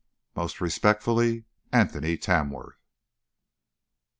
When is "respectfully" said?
0.59-1.43